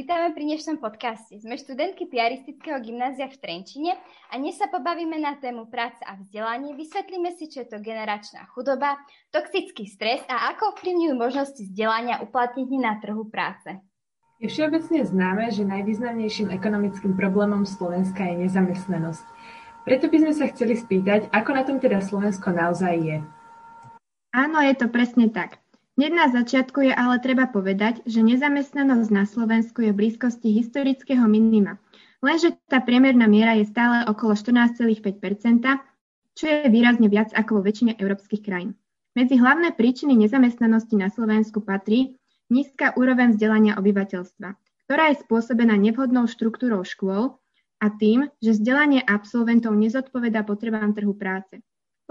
vítame 0.00 0.32
pri 0.32 0.48
dnešnom 0.48 0.80
podcaste. 0.80 1.36
Sme 1.44 1.60
študentky 1.60 2.08
Piaristického 2.08 2.80
gymnázia 2.80 3.28
v 3.28 3.36
Trenčine 3.36 3.92
a 4.32 4.40
dnes 4.40 4.56
sa 4.56 4.64
pobavíme 4.72 5.20
na 5.20 5.36
tému 5.36 5.68
práca 5.68 6.00
a 6.08 6.16
vzdelanie, 6.16 6.72
vysvetlíme 6.72 7.28
si, 7.36 7.52
čo 7.52 7.60
je 7.60 7.76
to 7.76 7.84
generačná 7.84 8.48
chudoba, 8.56 8.96
toxický 9.28 9.84
stres 9.84 10.24
a 10.24 10.56
ako 10.56 10.72
ovplyvňujú 10.72 11.14
možnosti 11.20 11.60
vzdelania 11.68 12.16
uplatnení 12.24 12.80
na 12.80 12.96
trhu 12.96 13.28
práce. 13.28 13.76
Je 14.40 14.48
všeobecne 14.48 15.04
známe, 15.04 15.52
že 15.52 15.68
najvýznamnejším 15.68 16.48
ekonomickým 16.48 17.12
problémom 17.12 17.68
Slovenska 17.68 18.24
je 18.24 18.48
nezamestnanosť. 18.48 19.26
Preto 19.84 20.08
by 20.08 20.16
sme 20.16 20.32
sa 20.32 20.48
chceli 20.48 20.80
spýtať, 20.80 21.28
ako 21.28 21.50
na 21.52 21.62
tom 21.68 21.76
teda 21.76 22.00
Slovensko 22.00 22.56
naozaj 22.56 22.94
je. 23.04 23.16
Áno, 24.32 24.64
je 24.64 24.74
to 24.80 24.88
presne 24.88 25.28
tak. 25.28 25.59
Hneď 26.00 26.12
na 26.16 26.32
začiatku 26.32 26.80
je 26.80 26.96
ale 26.96 27.20
treba 27.20 27.44
povedať, 27.44 28.00
že 28.08 28.24
nezamestnanosť 28.24 29.10
na 29.12 29.28
Slovensku 29.28 29.84
je 29.84 29.92
v 29.92 30.00
blízkosti 30.00 30.48
historického 30.48 31.28
minima. 31.28 31.76
Lenže 32.24 32.56
tá 32.72 32.80
priemerná 32.80 33.28
miera 33.28 33.52
je 33.60 33.68
stále 33.68 34.08
okolo 34.08 34.32
14,5% 34.32 34.96
čo 36.40 36.48
je 36.48 36.72
výrazne 36.72 37.12
viac 37.12 37.36
ako 37.36 37.60
vo 37.60 37.62
väčšine 37.68 38.00
európskych 38.00 38.40
krajín. 38.40 38.72
Medzi 39.12 39.36
hlavné 39.36 39.76
príčiny 39.76 40.16
nezamestnanosti 40.16 40.96
na 40.96 41.12
Slovensku 41.12 41.60
patrí 41.60 42.16
nízka 42.48 42.96
úroveň 42.96 43.36
vzdelania 43.36 43.76
obyvateľstva, 43.76 44.48
ktorá 44.88 45.04
je 45.12 45.20
spôsobená 45.20 45.76
nevhodnou 45.76 46.24
štruktúrou 46.30 46.80
škôl 46.86 47.36
a 47.76 47.86
tým, 47.92 48.32
že 48.40 48.56
vzdelanie 48.56 49.04
absolventov 49.04 49.76
nezodpoveda 49.76 50.48
potrebám 50.48 50.96
trhu 50.96 51.12
práce. 51.12 51.60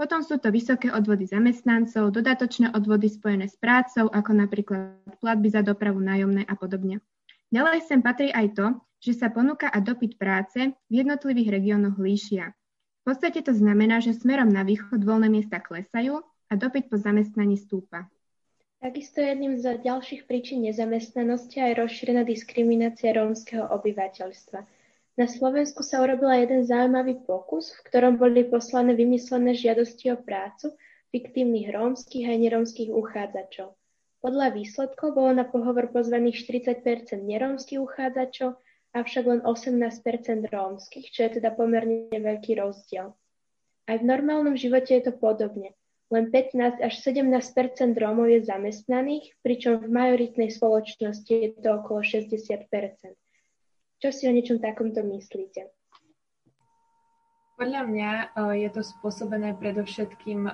Potom 0.00 0.24
sú 0.24 0.40
to 0.40 0.48
vysoké 0.48 0.88
odvody 0.88 1.28
zamestnancov, 1.28 2.08
dodatočné 2.08 2.72
odvody 2.72 3.12
spojené 3.12 3.52
s 3.52 3.60
prácou, 3.60 4.08
ako 4.08 4.32
napríklad 4.32 4.96
platby 5.20 5.52
za 5.52 5.60
dopravu, 5.60 6.00
nájomné 6.00 6.48
a 6.48 6.56
podobne. 6.56 7.04
Ďalej 7.52 7.84
sem 7.84 8.00
patrí 8.00 8.32
aj 8.32 8.56
to, 8.56 8.66
že 8.96 9.20
sa 9.20 9.28
ponuka 9.28 9.68
a 9.68 9.76
dopyt 9.76 10.16
práce 10.16 10.72
v 10.72 10.92
jednotlivých 11.04 11.52
regiónoch 11.52 12.00
líšia. 12.00 12.56
V 13.04 13.12
podstate 13.12 13.44
to 13.44 13.52
znamená, 13.52 14.00
že 14.00 14.16
smerom 14.16 14.48
na 14.48 14.64
východ 14.64 15.04
voľné 15.04 15.28
miesta 15.28 15.60
klesajú 15.60 16.24
a 16.24 16.52
dopyt 16.56 16.88
po 16.88 16.96
zamestnaní 16.96 17.60
stúpa. 17.60 18.08
Takisto 18.80 19.20
jedným 19.20 19.60
z 19.60 19.84
ďalších 19.84 20.24
príčin 20.24 20.64
nezamestnanosti 20.64 21.60
je 21.60 21.76
rozšírená 21.76 22.24
diskriminácia 22.24 23.12
rómskeho 23.12 23.68
obyvateľstva– 23.68 24.64
na 25.20 25.28
Slovensku 25.28 25.84
sa 25.84 26.00
urobila 26.00 26.40
jeden 26.40 26.64
zaujímavý 26.64 27.20
pokus, 27.28 27.76
v 27.76 27.92
ktorom 27.92 28.16
boli 28.16 28.40
poslané 28.48 28.96
vymyslené 28.96 29.52
žiadosti 29.52 30.08
o 30.08 30.16
prácu 30.16 30.72
fiktívnych 31.12 31.68
rómskych 31.68 32.24
a 32.24 32.40
nerómskych 32.40 32.88
uchádzačov. 32.88 33.76
Podľa 34.24 34.56
výsledkov 34.56 35.12
bolo 35.12 35.36
na 35.36 35.44
pohovor 35.44 35.92
pozvaných 35.92 36.48
40% 36.48 37.20
nerómskych 37.20 37.84
uchádzačov, 37.84 38.56
avšak 38.96 39.24
len 39.28 39.40
18 39.44 40.48
rómskych, 40.48 41.12
čo 41.12 41.28
je 41.28 41.30
teda 41.36 41.52
pomerne 41.52 42.08
veľký 42.08 42.56
rozdiel. 42.56 43.12
Aj 43.92 43.96
v 44.00 44.04
normálnom 44.08 44.56
živote 44.56 44.96
je 44.96 45.04
to 45.04 45.12
podobne. 45.12 45.76
Len 46.08 46.32
15 46.32 46.80
až 46.80 46.94
17% 46.96 47.92
Rómov 47.92 48.32
je 48.32 48.40
zamestnaných, 48.42 49.36
pričom 49.44 49.84
v 49.84 49.92
majoritnej 49.92 50.48
spoločnosti 50.48 51.28
je 51.28 51.50
to 51.60 51.76
okolo 51.76 52.00
60 52.00 52.72
čo 54.00 54.08
si 54.08 54.24
o 54.24 54.32
niečom 54.32 54.58
takomto 54.58 55.04
myslíte? 55.04 55.68
Podľa 57.60 57.82
mňa 57.84 58.10
e, 58.12 58.26
je 58.64 58.68
to 58.72 58.80
spôsobené 58.80 59.52
predovšetkým 59.52 60.48
e, 60.48 60.52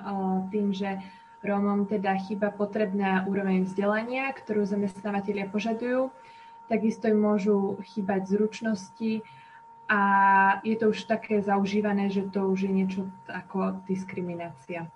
tým, 0.51 0.75
že 0.75 0.99
Rómom 1.39 1.87
teda 1.87 2.19
chýba 2.27 2.51
potrebná 2.51 3.23
úroveň 3.23 3.63
vzdelania, 3.63 4.27
ktorú 4.35 4.67
zamestnávateľia 4.67 5.47
požadujú. 5.47 6.11
Takisto 6.67 7.07
im 7.07 7.23
môžu 7.23 7.79
chýbať 7.95 8.27
zručnosti 8.27 9.23
a 9.87 10.01
je 10.67 10.75
to 10.75 10.91
už 10.91 11.07
také 11.07 11.39
zaužívané, 11.39 12.11
že 12.11 12.27
to 12.27 12.51
už 12.51 12.67
je 12.67 12.71
niečo 12.75 13.01
ako 13.31 13.79
diskriminácia. 13.87 14.91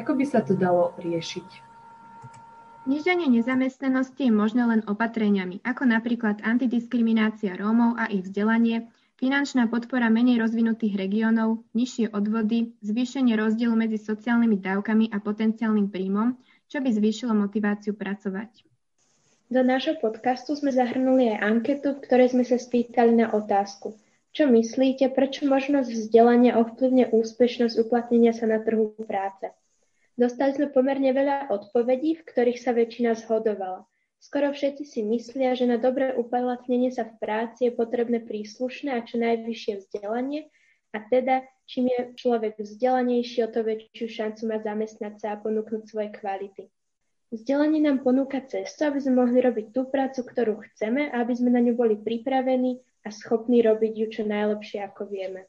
Ako 0.00 0.16
by 0.16 0.24
sa 0.24 0.40
to 0.40 0.56
dalo 0.56 0.96
riešiť? 0.96 1.71
Zníženie 2.82 3.30
nezamestnanosti 3.30 4.26
je 4.26 4.34
možné 4.34 4.66
len 4.66 4.82
opatreniami, 4.90 5.62
ako 5.62 5.86
napríklad 5.86 6.42
antidiskriminácia 6.42 7.54
Rómov 7.54 7.94
a 7.94 8.10
ich 8.10 8.26
vzdelanie, 8.26 8.90
finančná 9.22 9.70
podpora 9.70 10.10
menej 10.10 10.42
rozvinutých 10.42 10.98
regiónov, 10.98 11.62
nižšie 11.78 12.10
odvody, 12.10 12.74
zvýšenie 12.82 13.38
rozdielu 13.38 13.70
medzi 13.78 14.02
sociálnymi 14.02 14.58
dávkami 14.58 15.14
a 15.14 15.22
potenciálnym 15.22 15.94
príjmom, 15.94 16.34
čo 16.66 16.82
by 16.82 16.90
zvýšilo 16.90 17.30
motiváciu 17.38 17.94
pracovať. 17.94 18.66
Do 19.46 19.62
nášho 19.62 20.02
podcastu 20.02 20.58
sme 20.58 20.74
zahrnuli 20.74 21.38
aj 21.38 21.38
anketu, 21.38 21.94
v 21.94 22.02
ktorej 22.02 22.34
sme 22.34 22.42
sa 22.42 22.58
spýtali 22.58 23.14
na 23.14 23.30
otázku. 23.30 23.94
Čo 24.34 24.50
myslíte, 24.50 25.06
prečo 25.14 25.46
možnosť 25.46 25.86
vzdelania 25.86 26.58
ovplyvne 26.58 27.14
úspešnosť 27.14 27.78
uplatnenia 27.78 28.34
sa 28.34 28.50
na 28.50 28.58
trhu 28.58 28.90
práce? 29.06 29.54
Dostali 30.12 30.52
sme 30.52 30.68
pomerne 30.68 31.08
veľa 31.10 31.48
odpovedí, 31.48 32.20
v 32.20 32.26
ktorých 32.28 32.60
sa 32.60 32.76
väčšina 32.76 33.16
zhodovala. 33.16 33.88
Skoro 34.22 34.54
všetci 34.54 34.84
si 34.86 35.00
myslia, 35.02 35.58
že 35.58 35.66
na 35.66 35.82
dobré 35.82 36.14
uplatnenie 36.14 36.94
sa 36.94 37.08
v 37.08 37.18
práci 37.18 37.66
je 37.66 37.72
potrebné 37.74 38.22
príslušné 38.22 38.94
a 38.94 39.02
čo 39.02 39.18
najvyššie 39.18 39.82
vzdelanie 39.82 40.46
a 40.92 41.00
teda 41.00 41.42
čím 41.66 41.88
je 41.88 42.00
človek 42.20 42.60
vzdelanejší, 42.60 43.42
o 43.42 43.48
to 43.50 43.64
väčšiu 43.64 44.06
šancu 44.12 44.42
má 44.46 44.60
zamestnať 44.60 45.14
sa 45.18 45.26
a 45.34 45.40
ponúknuť 45.40 45.82
svoje 45.88 46.12
kvality. 46.12 46.68
Vzdelanie 47.32 47.80
nám 47.80 48.04
ponúka 48.04 48.44
cestu, 48.44 48.84
aby 48.84 49.00
sme 49.00 49.24
mohli 49.24 49.40
robiť 49.40 49.72
tú 49.72 49.88
prácu, 49.88 50.20
ktorú 50.20 50.60
chceme 50.68 51.08
aby 51.08 51.32
sme 51.32 51.48
na 51.48 51.64
ňu 51.64 51.72
boli 51.72 51.96
pripravení 51.96 52.84
a 53.02 53.08
schopní 53.08 53.64
robiť 53.64 53.92
ju 53.96 54.06
čo 54.20 54.22
najlepšie, 54.28 54.84
ako 54.84 55.08
vieme. 55.08 55.48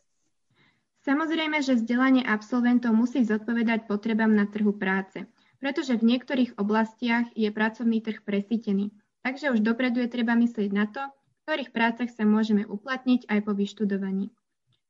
Samozrejme, 1.03 1.59
že 1.59 1.75
vzdelanie 1.75 2.23
absolventov 2.23 2.95
musí 2.95 3.27
zodpovedať 3.27 3.91
potrebám 3.91 4.31
na 4.31 4.47
trhu 4.47 4.71
práce, 4.71 5.27
pretože 5.59 5.99
v 5.99 6.15
niektorých 6.15 6.55
oblastiach 6.55 7.27
je 7.35 7.51
pracovný 7.51 7.99
trh 7.99 8.23
presítený. 8.23 8.95
Takže 9.19 9.51
už 9.51 9.59
dopredu 9.59 9.99
je 9.99 10.07
treba 10.07 10.31
myslieť 10.39 10.71
na 10.71 10.87
to, 10.87 11.03
v 11.03 11.39
ktorých 11.43 11.75
prácach 11.75 12.07
sa 12.07 12.23
môžeme 12.23 12.63
uplatniť 12.63 13.27
aj 13.27 13.39
po 13.43 13.51
vyštudovaní. 13.51 14.31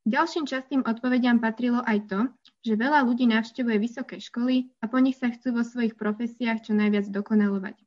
Ďalším 0.05 0.45
častým 0.45 0.81
odpovediam 0.85 1.41
patrilo 1.41 1.81
aj 1.81 2.05
to, 2.05 2.19
že 2.61 2.77
veľa 2.77 3.09
ľudí 3.09 3.25
navštevuje 3.33 3.77
vysoké 3.81 4.21
školy 4.21 4.69
a 4.83 4.91
po 4.91 5.01
nich 5.01 5.17
sa 5.17 5.33
chcú 5.33 5.57
vo 5.57 5.63
svojich 5.65 5.97
profesiách 5.97 6.69
čo 6.69 6.77
najviac 6.77 7.09
dokonalovať, 7.09 7.79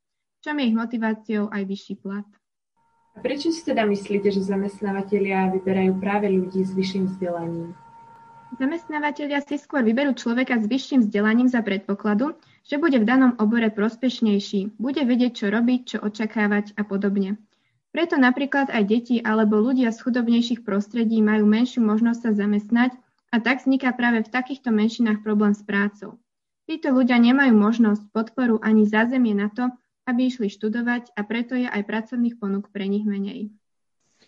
čom 0.43 0.59
je 0.59 0.65
ich 0.67 0.75
motiváciou 0.75 1.47
aj 1.53 1.63
vyšší 1.63 1.95
plat. 2.03 2.27
A 3.15 3.23
prečo 3.23 3.55
si 3.55 3.63
teda 3.63 3.87
myslíte, 3.87 4.35
že 4.35 4.43
zamestnávateľia 4.43 5.55
vyberajú 5.55 5.93
práve 6.03 6.27
ľudí 6.27 6.67
s 6.67 6.75
vyšším 6.75 7.05
vzdelaním? 7.07 7.86
Zamestnávateľia 8.57 9.45
si 9.45 9.61
skôr 9.61 9.85
vyberú 9.85 10.17
človeka 10.17 10.57
s 10.57 10.65
vyšším 10.65 11.05
vzdelaním 11.05 11.45
za 11.53 11.61
predpokladu, 11.61 12.41
že 12.65 12.81
bude 12.81 12.97
v 12.97 13.05
danom 13.05 13.37
obore 13.37 13.69
prospešnejší, 13.69 14.81
bude 14.81 15.05
vedieť, 15.05 15.33
čo 15.45 15.47
robiť, 15.53 15.81
čo 15.85 15.97
očakávať 16.01 16.73
a 16.81 16.83
podobne. 16.89 17.37
Preto 17.93 18.17
napríklad 18.17 18.73
aj 18.73 18.83
deti 18.89 19.17
alebo 19.21 19.61
ľudia 19.61 19.93
z 19.93 20.01
chudobnejších 20.01 20.65
prostredí 20.65 21.21
majú 21.21 21.45
menšiu 21.45 21.85
možnosť 21.85 22.21
sa 22.21 22.31
zamestnať 22.33 22.97
a 23.33 23.37
tak 23.45 23.61
vzniká 23.61 23.93
práve 23.93 24.25
v 24.25 24.33
takýchto 24.33 24.73
menšinách 24.73 25.21
problém 25.21 25.53
s 25.53 25.61
prácou. 25.61 26.17
Títo 26.65 26.97
ľudia 26.97 27.21
nemajú 27.21 27.53
možnosť, 27.53 28.09
podporu 28.11 28.57
ani 28.65 28.89
zázemie 28.89 29.37
na 29.37 29.53
to, 29.53 29.69
aby 30.09 30.33
išli 30.33 30.49
študovať 30.49 31.13
a 31.13 31.21
preto 31.29 31.55
je 31.61 31.69
aj 31.69 31.85
pracovných 31.85 32.41
ponúk 32.41 32.73
pre 32.73 32.89
nich 32.89 33.05
menej. 33.05 33.53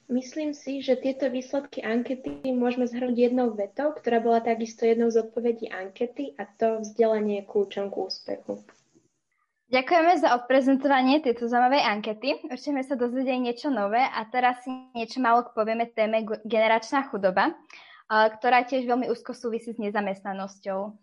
Myslím 0.09 0.57
si, 0.57 0.81
že 0.81 0.97
tieto 0.97 1.29
výsledky 1.29 1.85
ankety 1.85 2.41
môžeme 2.57 2.89
zhrnúť 2.89 3.29
jednou 3.29 3.53
vetou, 3.53 3.93
ktorá 3.93 4.25
bola 4.25 4.41
takisto 4.41 4.89
jednou 4.89 5.13
z 5.13 5.21
odpovedí 5.21 5.69
ankety 5.69 6.33
a 6.41 6.49
to 6.49 6.81
vzdelanie 6.81 7.45
je 7.45 7.49
kľúčom 7.49 7.93
k 7.93 7.95
úspechu. 8.09 8.65
Ďakujeme 9.69 10.13
za 10.17 10.33
odprezentovanie 10.33 11.21
tejto 11.21 11.45
zaujímavej 11.45 11.85
ankety. 11.85 12.41
Určite 12.49 12.89
sa 12.89 12.97
dozvedeli 12.97 13.53
niečo 13.53 13.69
nové 13.69 14.01
a 14.01 14.25
teraz 14.33 14.65
si 14.65 14.73
niečo 14.97 15.21
málo 15.21 15.45
povieme 15.53 15.93
téme 15.93 16.25
generačná 16.49 17.05
chudoba, 17.13 17.53
ktorá 18.09 18.65
tiež 18.65 18.89
veľmi 18.89 19.13
úzko 19.13 19.37
súvisí 19.37 19.77
s 19.77 19.79
nezamestnanosťou. 19.79 20.97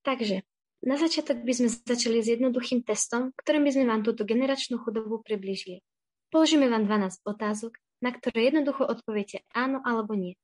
Takže, 0.00 0.48
na 0.80 0.96
začiatok 0.96 1.44
by 1.44 1.52
sme 1.52 1.68
začali 1.68 2.24
s 2.24 2.32
jednoduchým 2.40 2.80
testom, 2.88 3.36
ktorým 3.36 3.68
by 3.68 3.70
sme 3.76 3.84
vám 3.84 4.00
túto 4.00 4.24
generačnú 4.24 4.80
chudobu 4.80 5.20
približili. 5.20 5.84
Položíme 6.36 6.68
vám 6.68 6.84
12 6.84 7.24
otázok, 7.24 7.80
na 8.04 8.12
ktoré 8.12 8.52
jednoducho 8.52 8.84
odpoviete 8.84 9.40
áno 9.56 9.80
alebo 9.80 10.12
nie. 10.12 10.36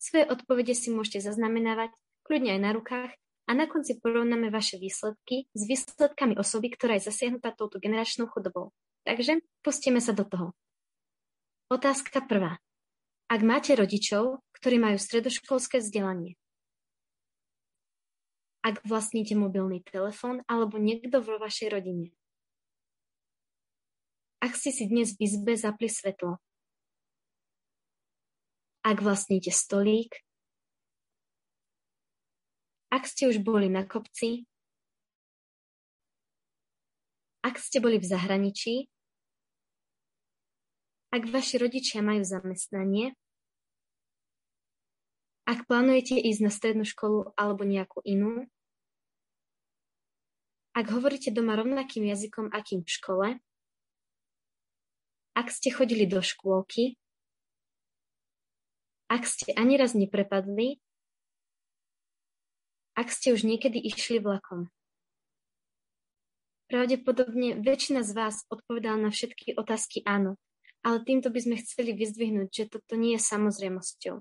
Svoje 0.00 0.24
odpovede 0.24 0.72
si 0.72 0.88
môžete 0.88 1.20
zaznamenávať, 1.20 1.92
kľudne 2.24 2.56
aj 2.56 2.60
na 2.64 2.72
rukách, 2.72 3.12
a 3.44 3.50
na 3.52 3.68
konci 3.68 4.00
porovnáme 4.00 4.48
vaše 4.48 4.80
výsledky 4.80 5.52
s 5.52 5.68
výsledkami 5.68 6.40
osoby, 6.40 6.72
ktorá 6.72 6.96
je 6.96 7.12
zasiahnutá 7.12 7.52
touto 7.52 7.76
generačnou 7.76 8.24
chudobou. 8.32 8.72
Takže 9.04 9.44
pustíme 9.60 10.00
sa 10.00 10.16
do 10.16 10.24
toho. 10.24 10.56
Otázka 11.68 12.24
prvá. 12.24 12.56
Ak 13.28 13.44
máte 13.44 13.76
rodičov, 13.76 14.40
ktorí 14.56 14.80
majú 14.80 14.96
stredoškolské 14.96 15.84
vzdelanie, 15.84 16.40
ak 18.64 18.80
vlastníte 18.88 19.36
mobilný 19.36 19.84
telefón 19.84 20.40
alebo 20.48 20.80
niekto 20.80 21.20
vo 21.20 21.36
vašej 21.36 21.68
rodine, 21.68 22.16
ak 24.44 24.52
ste 24.60 24.76
si 24.76 24.84
dnes 24.84 25.16
v 25.16 25.24
izbe 25.24 25.56
zapli 25.56 25.88
svetlo, 25.88 26.36
ak 28.84 29.00
vlastníte 29.00 29.48
stolík, 29.48 30.20
ak 32.92 33.08
ste 33.08 33.32
už 33.32 33.40
boli 33.40 33.72
na 33.72 33.88
kopci, 33.88 34.44
ak 37.40 37.56
ste 37.56 37.80
boli 37.80 37.96
v 37.96 38.04
zahraničí, 38.04 38.84
ak 41.08 41.24
vaši 41.24 41.56
rodičia 41.56 42.04
majú 42.04 42.20
zamestnanie, 42.20 43.16
ak 45.48 45.64
plánujete 45.64 46.20
ísť 46.20 46.40
na 46.44 46.52
strednú 46.52 46.84
školu 46.84 47.32
alebo 47.40 47.64
nejakú 47.64 48.04
inú, 48.04 48.44
ak 50.76 50.84
hovoríte 50.92 51.32
doma 51.32 51.56
rovnakým 51.56 52.04
jazykom, 52.12 52.52
akým 52.52 52.84
v 52.84 52.92
škole, 52.92 53.28
ak 55.34 55.50
ste 55.50 55.74
chodili 55.74 56.06
do 56.06 56.22
škôlky, 56.22 56.94
ak 59.10 59.22
ste 59.26 59.52
ani 59.54 59.76
raz 59.76 59.92
neprepadli, 59.92 60.78
ak 62.94 63.10
ste 63.10 63.34
už 63.34 63.42
niekedy 63.42 63.82
išli 63.82 64.22
vlakom. 64.22 64.70
Pravdepodobne 66.70 67.60
väčšina 67.60 68.00
z 68.06 68.10
vás 68.16 68.36
odpovedala 68.48 68.96
na 68.96 69.10
všetky 69.12 69.58
otázky 69.58 70.00
áno, 70.08 70.40
ale 70.80 71.04
týmto 71.04 71.28
by 71.28 71.40
sme 71.42 71.56
chceli 71.60 71.92
vyzdvihnúť, 71.92 72.48
že 72.48 72.64
toto 72.70 72.96
nie 72.96 73.18
je 73.18 73.22
samozrejmosťou. 73.22 74.16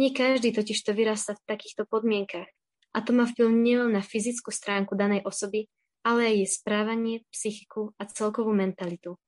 Nie 0.00 0.10
každý 0.16 0.56
totiž 0.56 0.78
to 0.88 0.96
vyrasta 0.96 1.36
v 1.36 1.44
takýchto 1.44 1.84
podmienkach 1.84 2.48
a 2.92 2.98
to 3.00 3.12
má 3.12 3.28
vplyv 3.28 3.48
nielen 3.52 3.92
na 3.92 4.00
fyzickú 4.00 4.48
stránku 4.48 4.96
danej 4.96 5.24
osoby, 5.24 5.68
ale 6.04 6.32
aj 6.32 6.34
jej 6.40 6.48
správanie, 6.48 7.14
psychiku 7.28 7.92
a 8.00 8.08
celkovú 8.08 8.56
mentalitu. 8.56 9.20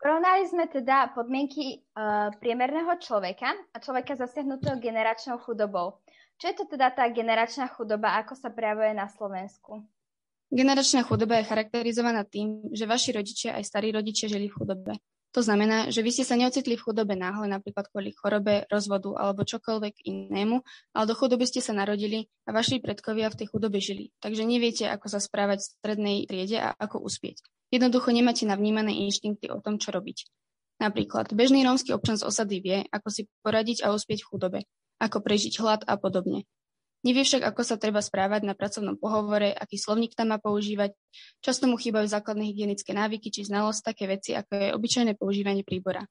Porovnali 0.00 0.48
sme 0.48 0.64
teda 0.64 1.12
podmienky 1.12 1.84
uh, 1.92 2.32
priemerného 2.40 2.96
človeka 3.04 3.52
a 3.52 3.76
človeka 3.84 4.16
zasiahnutého 4.16 4.80
generačnou 4.80 5.36
chudobou. 5.44 6.00
Čo 6.40 6.44
je 6.48 6.54
to 6.56 6.64
teda 6.72 6.88
tá 6.88 7.04
generačná 7.12 7.68
chudoba, 7.68 8.16
ako 8.16 8.32
sa 8.32 8.48
prejavuje 8.48 8.96
na 8.96 9.12
Slovensku? 9.12 9.84
Generačná 10.48 11.04
chudoba 11.04 11.36
je 11.36 11.52
charakterizovaná 11.52 12.24
tým, 12.24 12.72
že 12.72 12.88
vaši 12.88 13.12
rodičia 13.12 13.60
aj 13.60 13.64
starí 13.68 13.92
rodičia 13.92 14.32
žili 14.32 14.48
v 14.48 14.56
chudobe. 14.56 14.96
To 15.36 15.44
znamená, 15.44 15.92
že 15.92 16.02
vy 16.02 16.10
ste 16.10 16.24
sa 16.24 16.34
neocitli 16.34 16.74
v 16.74 16.82
chudobe 16.82 17.14
náhle, 17.14 17.46
napríklad 17.46 17.86
kvôli 17.92 18.16
chorobe, 18.16 18.66
rozvodu 18.66 19.14
alebo 19.14 19.46
čokoľvek 19.46 20.02
inému, 20.02 20.56
ale 20.96 21.04
do 21.06 21.14
chudoby 21.14 21.44
ste 21.44 21.60
sa 21.62 21.76
narodili 21.76 22.26
a 22.48 22.56
vaši 22.56 22.80
predkovia 22.82 23.30
v 23.30 23.38
tej 23.44 23.46
chudobe 23.52 23.78
žili. 23.78 24.10
Takže 24.18 24.42
neviete, 24.48 24.88
ako 24.90 25.06
sa 25.06 25.20
správať 25.22 25.60
v 25.60 25.70
strednej 25.76 26.16
triede 26.24 26.58
a 26.58 26.74
ako 26.74 27.04
uspieť. 27.04 27.46
Jednoducho 27.70 28.10
nemáte 28.10 28.44
navnímané 28.46 28.90
inštinkty 29.06 29.46
o 29.50 29.62
tom, 29.62 29.78
čo 29.78 29.94
robiť. 29.94 30.26
Napríklad, 30.82 31.30
bežný 31.30 31.62
rómsky 31.62 31.94
občan 31.94 32.18
z 32.18 32.26
osady 32.26 32.56
vie, 32.58 32.78
ako 32.90 33.08
si 33.14 33.30
poradiť 33.46 33.86
a 33.86 33.94
uspieť 33.94 34.26
v 34.26 34.28
chudobe, 34.32 34.60
ako 34.98 35.22
prežiť 35.22 35.54
hlad 35.62 35.86
a 35.86 35.94
podobne. 36.00 36.48
Nevie 37.00 37.24
však, 37.24 37.40
ako 37.40 37.64
sa 37.64 37.80
treba 37.80 38.04
správať 38.04 38.44
na 38.44 38.52
pracovnom 38.52 38.96
pohovore, 39.00 39.56
aký 39.56 39.80
slovník 39.80 40.12
tam 40.12 40.36
má 40.36 40.38
používať. 40.40 40.92
Často 41.40 41.64
mu 41.64 41.80
chýbajú 41.80 42.04
základné 42.04 42.44
hygienické 42.52 42.92
návyky 42.92 43.32
či 43.32 43.48
znalosť 43.48 43.80
také 43.92 44.04
veci, 44.04 44.36
ako 44.36 44.52
je 44.52 44.68
obyčajné 44.76 45.16
používanie 45.16 45.64
príbora. 45.64 46.04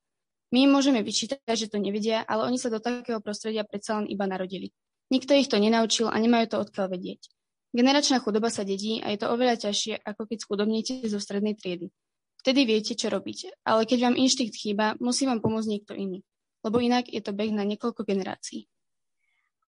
My 0.49 0.65
im 0.65 0.73
môžeme 0.73 1.05
vyčítať, 1.05 1.45
že 1.45 1.69
to 1.69 1.77
nevedia, 1.77 2.25
ale 2.25 2.49
oni 2.49 2.57
sa 2.57 2.73
do 2.73 2.81
takého 2.81 3.21
prostredia 3.21 3.61
predsa 3.69 4.01
len 4.01 4.09
iba 4.09 4.25
narodili. 4.25 4.73
Nikto 5.13 5.37
ich 5.37 5.45
to 5.45 5.61
nenaučil 5.61 6.09
a 6.09 6.17
nemajú 6.17 6.45
to 6.49 6.57
odkiaľ 6.57 6.89
vedieť. 6.89 7.29
Generačná 7.69 8.17
chudoba 8.17 8.49
sa 8.49 8.65
dedí 8.65 8.97
a 8.97 9.13
je 9.13 9.21
to 9.21 9.29
oveľa 9.29 9.69
ťažšie, 9.69 10.01
ako 10.01 10.25
keď 10.25 10.37
schudobnete 10.41 11.05
zo 11.05 11.21
strednej 11.21 11.53
triedy. 11.53 11.93
Vtedy 12.41 12.65
viete, 12.65 12.97
čo 12.97 13.13
robiť, 13.13 13.61
ale 13.67 13.85
keď 13.85 14.09
vám 14.09 14.15
inštinkt 14.17 14.57
chýba, 14.57 14.97
musí 14.97 15.29
vám 15.29 15.37
pomôcť 15.43 15.69
niekto 15.69 15.93
iný, 15.93 16.25
lebo 16.65 16.81
inak 16.81 17.05
je 17.11 17.21
to 17.21 17.29
beh 17.29 17.53
na 17.53 17.67
niekoľko 17.67 18.07
generácií. 18.07 18.65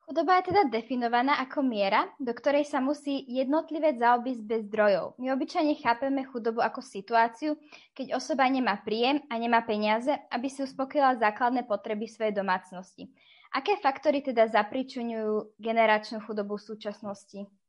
Chudoba 0.01 0.41
je 0.41 0.51
teda 0.51 0.67
definovaná 0.67 1.39
ako 1.39 1.61
miera, 1.61 2.09
do 2.19 2.33
ktorej 2.33 2.67
sa 2.67 2.81
musí 2.81 3.21
jednotlivec 3.31 3.95
zaobísť 4.01 4.43
bez 4.43 4.61
zdrojov. 4.67 5.15
My 5.21 5.31
obyčajne 5.37 5.77
chápeme 5.77 6.25
chudobu 6.27 6.59
ako 6.59 6.83
situáciu, 6.83 7.55
keď 7.93 8.17
osoba 8.17 8.49
nemá 8.49 8.81
príjem 8.81 9.23
a 9.29 9.37
nemá 9.37 9.61
peniaze, 9.63 10.11
aby 10.33 10.49
si 10.49 10.65
uspokojila 10.65 11.15
základné 11.15 11.63
potreby 11.63 12.09
svojej 12.09 12.33
domácnosti. 12.33 13.13
Aké 13.55 13.79
faktory 13.79 14.19
teda 14.19 14.51
zapričujú 14.51 15.55
generačnú 15.61 16.23
chudobu 16.27 16.59
v 16.59 16.65
súčasnosti? 16.71 17.60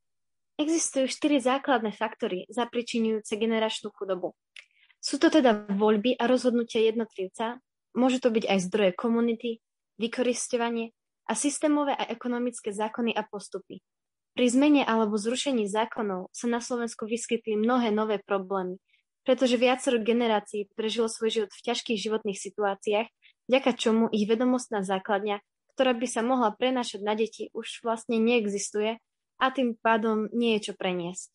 Existujú 0.60 1.08
štyri 1.08 1.40
základné 1.40 1.96
faktory 1.96 2.44
zapričinujúce 2.52 3.40
generačnú 3.40 3.88
chudobu. 3.96 4.36
Sú 5.02 5.18
to 5.18 5.32
teda 5.32 5.66
voľby 5.72 6.14
a 6.14 6.28
rozhodnutia 6.28 6.84
jednotlivca, 6.84 7.58
môžu 7.96 8.22
to 8.22 8.30
byť 8.30 8.44
aj 8.46 8.58
zdroje 8.70 8.92
komunity, 8.94 9.58
vykoristovanie, 9.98 10.94
a 11.28 11.32
systémové 11.38 11.94
a 11.94 12.04
ekonomické 12.10 12.74
zákony 12.74 13.14
a 13.14 13.22
postupy. 13.24 13.80
Pri 14.32 14.46
zmene 14.48 14.82
alebo 14.82 15.20
zrušení 15.20 15.68
zákonov 15.68 16.32
sa 16.32 16.46
na 16.48 16.60
Slovensku 16.60 17.04
vyskytli 17.04 17.56
mnohé 17.56 17.92
nové 17.92 18.18
problémy, 18.18 18.80
pretože 19.22 19.60
viacero 19.60 20.00
generácií 20.00 20.72
prežilo 20.72 21.06
svoj 21.06 21.30
život 21.30 21.52
v 21.52 21.64
ťažkých 21.68 21.98
životných 22.00 22.38
situáciách, 22.38 23.08
vďaka 23.46 23.70
čomu 23.76 24.08
ich 24.10 24.24
vedomostná 24.26 24.82
základňa, 24.82 25.40
ktorá 25.76 25.92
by 25.94 26.06
sa 26.08 26.20
mohla 26.24 26.50
prenášať 26.52 27.00
na 27.04 27.14
deti, 27.14 27.52
už 27.52 27.84
vlastne 27.84 28.18
neexistuje 28.18 28.98
a 29.42 29.50
tým 29.50 29.74
pádom 29.74 30.30
nie 30.30 30.54
je 30.56 30.70
čo 30.70 30.74
preniesť. 30.78 31.34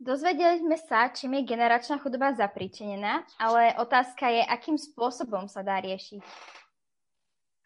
Dozvedeli 0.00 0.62
sme 0.62 0.78
sa, 0.78 1.10
čím 1.10 1.42
je 1.42 1.50
generačná 1.50 2.00
chudoba 2.00 2.32
zapríčenená, 2.32 3.26
ale 3.36 3.76
otázka 3.76 4.32
je, 4.32 4.40
akým 4.46 4.78
spôsobom 4.78 5.44
sa 5.50 5.60
dá 5.60 5.76
riešiť. 5.82 6.22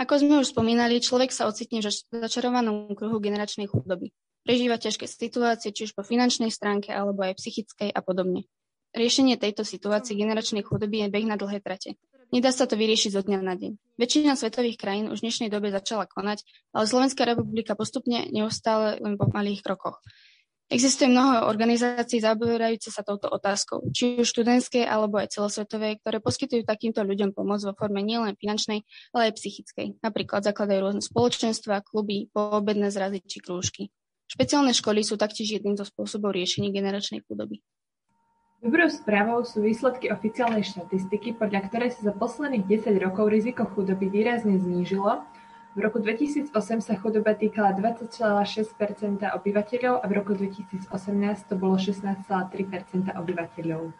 Ako 0.02 0.18
sme 0.18 0.42
už 0.42 0.50
spomínali, 0.50 0.98
človek 0.98 1.30
sa 1.30 1.46
ocitne 1.46 1.78
v 1.78 1.94
začarovanom 2.10 2.90
kruhu 2.98 3.22
generačnej 3.22 3.70
chudoby. 3.70 4.10
Prežíva 4.42 4.82
ťažké 4.82 5.06
situácie, 5.06 5.70
či 5.70 5.86
už 5.86 5.94
po 5.94 6.02
finančnej 6.02 6.50
stránke, 6.50 6.90
alebo 6.90 7.22
aj 7.22 7.38
psychickej 7.38 7.94
a 7.94 8.00
podobne. 8.02 8.50
Riešenie 8.90 9.38
tejto 9.38 9.62
situácie 9.62 10.18
generačnej 10.18 10.66
chudoby 10.66 11.06
je 11.06 11.14
beh 11.14 11.26
na 11.30 11.38
dlhé 11.38 11.62
trate. 11.62 11.94
Nedá 12.32 12.54
sa 12.54 12.64
to 12.64 12.78
vyriešiť 12.78 13.10
zo 13.16 13.22
dňa 13.26 13.38
na 13.42 13.58
deň. 13.58 13.76
Väčšina 14.00 14.38
svetových 14.38 14.80
krajín 14.80 15.12
už 15.12 15.20
v 15.20 15.26
dnešnej 15.28 15.50
dobe 15.50 15.74
začala 15.74 16.08
konať, 16.08 16.46
ale 16.72 16.84
Slovenská 16.88 17.28
republika 17.28 17.76
postupne 17.76 18.24
neustále 18.32 19.02
len 19.02 19.18
po 19.18 19.28
malých 19.28 19.60
krokoch. 19.66 20.00
Existuje 20.72 21.12
mnoho 21.12 21.44
organizácií 21.44 22.24
zaoberajúce 22.24 22.88
sa 22.88 23.04
touto 23.04 23.28
otázkou, 23.28 23.84
či 23.92 24.16
už 24.16 24.32
študentské 24.32 24.88
alebo 24.88 25.20
aj 25.20 25.36
celosvetové, 25.36 26.00
ktoré 26.00 26.24
poskytujú 26.24 26.64
takýmto 26.64 27.04
ľuďom 27.04 27.36
pomoc 27.36 27.60
vo 27.60 27.76
forme 27.76 28.00
nielen 28.00 28.32
finančnej, 28.40 28.80
ale 29.12 29.28
aj 29.28 29.36
psychickej. 29.36 30.00
Napríklad 30.00 30.40
zakladajú 30.40 30.80
rôzne 30.80 31.02
spoločenstva, 31.04 31.84
kluby, 31.84 32.32
poobedné 32.32 32.88
zrazy 32.88 33.20
či 33.20 33.44
krúžky. 33.44 33.92
Špeciálne 34.24 34.72
školy 34.72 35.04
sú 35.04 35.20
taktiež 35.20 35.60
jedným 35.60 35.76
zo 35.76 35.84
spôsobov 35.84 36.32
riešení 36.32 36.72
generačnej 36.72 37.20
chudoby. 37.28 37.60
Dobrou 38.64 38.88
správou 38.88 39.44
sú 39.44 39.60
výsledky 39.60 40.08
oficiálnej 40.08 40.64
štatistiky, 40.64 41.36
podľa 41.36 41.68
ktorej 41.68 41.92
sa 41.92 42.08
za 42.08 42.14
posledných 42.16 42.64
10 42.64 42.96
rokov 42.96 43.28
riziko 43.28 43.68
chudoby 43.68 44.08
výrazne 44.08 44.56
znížilo 44.56 45.20
v 45.74 45.82
roku 45.82 45.98
2008 45.98 46.54
sa 46.86 46.94
chudoba 47.02 47.34
týkala 47.34 47.74
20,6% 47.74 49.26
obyvateľov 49.26 49.94
a 49.98 50.04
v 50.06 50.12
roku 50.14 50.30
2018 50.38 50.86
to 51.50 51.54
bolo 51.58 51.74
16,3% 51.74 53.10
obyvateľov. 53.10 53.90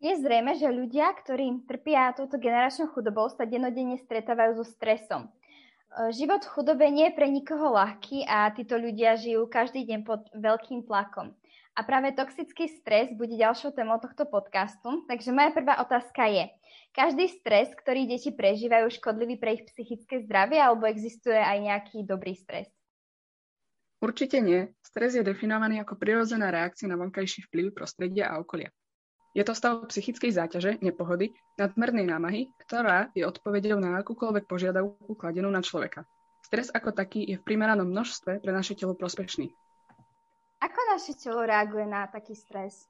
Je 0.00 0.12
zrejme, 0.24 0.56
že 0.56 0.72
ľudia, 0.72 1.12
ktorí 1.20 1.68
trpia 1.68 2.16
touto 2.16 2.40
generačnou 2.40 2.88
chudobou, 2.96 3.28
sa 3.28 3.44
denodenne 3.44 4.00
stretávajú 4.00 4.56
so 4.56 4.64
stresom. 4.64 5.28
Život 6.16 6.48
v 6.48 6.52
chudobe 6.56 6.88
nie 6.88 7.12
je 7.12 7.16
pre 7.16 7.28
nikoho 7.28 7.76
ľahký 7.76 8.24
a 8.24 8.48
títo 8.56 8.80
ľudia 8.80 9.20
žijú 9.20 9.44
každý 9.44 9.84
deň 9.84 10.00
pod 10.08 10.32
veľkým 10.32 10.88
tlakom. 10.88 11.36
A 11.74 11.82
práve 11.82 12.14
toxický 12.14 12.70
stres 12.70 13.10
bude 13.18 13.34
ďalšou 13.34 13.74
témou 13.74 13.98
tohto 13.98 14.30
podcastu. 14.30 15.02
Takže 15.10 15.34
moja 15.34 15.50
prvá 15.50 15.82
otázka 15.82 16.30
je, 16.30 16.46
každý 16.94 17.26
stres, 17.26 17.74
ktorý 17.74 18.06
deti 18.06 18.30
prežívajú, 18.30 18.86
škodlivý 18.94 19.34
pre 19.42 19.58
ich 19.58 19.66
psychické 19.66 20.22
zdravie 20.22 20.62
alebo 20.62 20.86
existuje 20.86 21.34
aj 21.34 21.58
nejaký 21.58 22.06
dobrý 22.06 22.38
stres? 22.38 22.70
Určite 23.98 24.38
nie. 24.38 24.70
Stres 24.86 25.18
je 25.18 25.26
definovaný 25.26 25.82
ako 25.82 25.98
prirodzená 25.98 26.54
reakcia 26.54 26.86
na 26.86 26.94
vonkajší 26.94 27.50
vplyv 27.50 27.74
prostredia 27.74 28.30
a 28.30 28.38
okolia. 28.38 28.70
Je 29.34 29.42
to 29.42 29.50
stav 29.50 29.82
psychickej 29.90 30.30
záťaže, 30.30 30.78
nepohody, 30.78 31.34
nadmernej 31.58 32.06
námahy, 32.06 32.54
ktorá 32.62 33.10
je 33.18 33.26
odpovedou 33.26 33.82
na 33.82 33.98
akúkoľvek 33.98 34.46
požiadavku 34.46 35.18
kladenú 35.18 35.50
na 35.50 35.58
človeka. 35.58 36.06
Stres 36.46 36.70
ako 36.70 36.94
taký 36.94 37.26
je 37.26 37.40
v 37.40 37.42
primeranom 37.42 37.90
množstve 37.90 38.38
pre 38.38 38.52
naše 38.54 38.78
telo 38.78 38.94
prospešný. 38.94 39.50
Naše 40.94 41.18
telo 41.18 41.42
reaguje 41.42 41.90
na 41.90 42.06
taký 42.06 42.38
stres? 42.38 42.86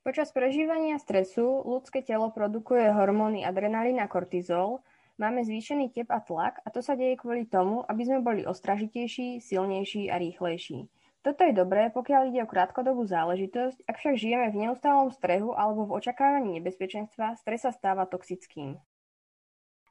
Počas 0.00 0.32
prežívania 0.32 0.96
stresu 0.96 1.44
ľudské 1.60 2.00
telo 2.00 2.32
produkuje 2.32 2.88
hormóny 2.88 3.44
adrenalín 3.44 4.00
a 4.00 4.08
kortizol, 4.08 4.80
máme 5.20 5.44
zvýšený 5.44 5.92
tep 5.92 6.08
a 6.08 6.24
tlak 6.24 6.64
a 6.64 6.72
to 6.72 6.80
sa 6.80 6.96
deje 6.96 7.20
kvôli 7.20 7.44
tomu, 7.44 7.84
aby 7.84 8.08
sme 8.08 8.24
boli 8.24 8.48
ostražitejší, 8.48 9.44
silnejší 9.44 10.08
a 10.08 10.16
rýchlejší. 10.16 10.88
Toto 11.20 11.44
je 11.44 11.52
dobré, 11.52 11.92
pokiaľ 11.92 12.32
ide 12.32 12.40
o 12.40 12.48
krátkodobú 12.48 13.04
záležitosť, 13.04 13.84
ak 13.84 13.96
však 14.00 14.16
žijeme 14.16 14.48
v 14.48 14.60
neustálom 14.64 15.12
strehu 15.12 15.52
alebo 15.52 15.84
v 15.84 16.00
očakávaní 16.00 16.64
nebezpečenstva, 16.64 17.36
stres 17.36 17.68
sa 17.68 17.76
stáva 17.76 18.08
toxickým. 18.08 18.80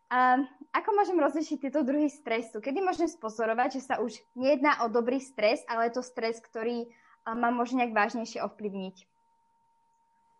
A 0.09 0.41
ako 0.73 0.89
môžem 0.97 1.21
rozlišiť 1.21 1.69
tieto 1.69 1.85
druhy 1.85 2.09
stresu? 2.09 2.59
Kedy 2.59 2.81
môžem 2.81 3.07
spozorovať, 3.07 3.77
že 3.77 3.93
sa 3.93 3.95
už 4.01 4.17
nejedná 4.33 4.81
o 4.83 4.89
dobrý 4.89 5.21
stres, 5.21 5.61
ale 5.69 5.87
je 5.87 6.01
to 6.01 6.03
stres, 6.03 6.41
ktorý 6.43 6.89
ma 7.25 7.53
môže 7.53 7.77
nejak 7.77 7.93
vážnejšie 7.93 8.41
ovplyvniť? 8.41 8.95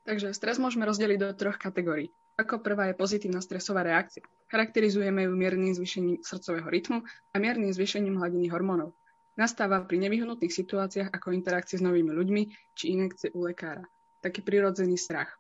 Takže 0.02 0.34
stres 0.34 0.58
môžeme 0.58 0.90
rozdeliť 0.90 1.18
do 1.22 1.30
troch 1.38 1.62
kategórií. 1.62 2.10
Ako 2.42 2.58
prvá 2.64 2.90
je 2.90 2.98
pozitívna 2.98 3.38
stresová 3.38 3.86
reakcia. 3.86 4.26
Charakterizujeme 4.50 5.30
ju 5.30 5.38
miernym 5.38 5.78
zvýšením 5.78 6.26
srdcového 6.26 6.66
rytmu 6.66 7.06
a 7.06 7.36
miernym 7.38 7.70
zvýšením 7.70 8.18
hladiny 8.18 8.50
hormónov. 8.50 8.98
Nastáva 9.38 9.80
pri 9.86 10.02
nevyhnutných 10.02 10.50
situáciách 10.50 11.14
ako 11.14 11.38
interakcie 11.38 11.78
s 11.78 11.86
novými 11.86 12.12
ľuďmi 12.12 12.42
či 12.74 12.98
inekcie 12.98 13.30
u 13.38 13.46
lekára. 13.46 13.86
Taký 14.26 14.42
prirodzený 14.42 14.98
strach. 14.98 15.38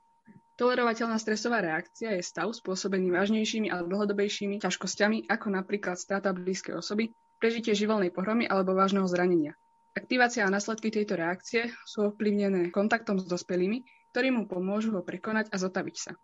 Tolerovateľná 0.61 1.17
stresová 1.17 1.65
reakcia 1.65 2.13
je 2.13 2.21
stav 2.21 2.53
spôsobený 2.53 3.09
vážnejšími 3.09 3.73
a 3.73 3.81
dlhodobejšími 3.81 4.61
ťažkosťami, 4.61 5.25
ako 5.25 5.47
napríklad 5.57 5.97
strata 5.97 6.29
blízkej 6.37 6.77
osoby, 6.77 7.17
prežitie 7.41 7.73
živelnej 7.73 8.13
pohromy 8.13 8.45
alebo 8.45 8.77
vážneho 8.77 9.09
zranenia. 9.09 9.57
Aktivácia 9.91 10.47
a 10.47 10.53
následky 10.53 10.87
tejto 10.87 11.19
reakcie 11.19 11.67
sú 11.83 12.15
ovplyvnené 12.15 12.71
kontaktom 12.71 13.19
s 13.19 13.27
dospelými, 13.27 13.83
ktorí 14.15 14.31
mu 14.31 14.47
pomôžu 14.47 14.95
ho 14.95 15.03
prekonať 15.03 15.51
a 15.51 15.59
zotaviť 15.59 15.97
sa. 15.99 16.15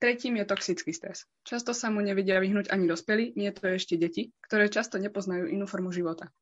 Tretím 0.00 0.40
je 0.40 0.48
toxický 0.48 0.96
stres. 0.96 1.28
Často 1.44 1.76
sa 1.76 1.92
mu 1.92 2.00
nevedia 2.00 2.40
vyhnúť 2.40 2.72
ani 2.72 2.88
dospelí, 2.88 3.36
nie 3.36 3.52
to 3.52 3.76
ešte 3.76 4.00
deti, 4.00 4.32
ktoré 4.40 4.72
často 4.72 4.96
nepoznajú 4.96 5.52
inú 5.52 5.68
formu 5.68 5.92
života. 5.92 6.32